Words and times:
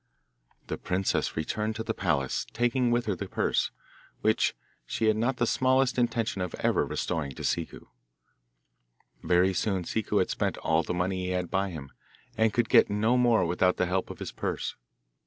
The 0.65 0.79
princess 0.79 1.37
returned 1.37 1.75
to 1.75 1.83
the 1.83 1.93
palace, 1.93 2.47
taking 2.53 2.89
with 2.89 3.05
her 3.05 3.15
the 3.15 3.27
purse, 3.27 3.69
which 4.21 4.55
she 4.87 5.05
had 5.05 5.15
not 5.15 5.37
the 5.37 5.45
smallest 5.45 5.99
intention 5.99 6.41
of 6.41 6.55
ever 6.55 6.87
restoring 6.87 7.33
to 7.33 7.43
Ciccu. 7.43 7.85
Very 9.21 9.53
soon 9.53 9.83
Ciccu 9.83 10.17
had 10.17 10.31
spent 10.31 10.57
all 10.57 10.81
the 10.81 10.95
money 10.95 11.25
he 11.25 11.29
had 11.33 11.51
by 11.51 11.69
him, 11.69 11.91
and 12.35 12.51
could 12.51 12.67
get 12.67 12.89
no 12.89 13.15
more 13.15 13.45
without 13.45 13.77
the 13.77 13.85
help 13.85 14.09
of 14.09 14.17
his 14.17 14.31
purse. 14.31 14.75